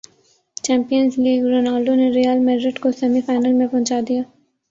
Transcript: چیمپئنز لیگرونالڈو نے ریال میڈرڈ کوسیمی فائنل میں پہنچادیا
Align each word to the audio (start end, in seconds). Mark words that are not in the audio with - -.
چیمپئنز 0.57 1.13
لیگرونالڈو 1.19 1.93
نے 1.95 2.09
ریال 2.11 2.39
میڈرڈ 2.39 2.79
کوسیمی 2.79 3.21
فائنل 3.21 3.53
میں 3.53 3.67
پہنچادیا 3.67 4.21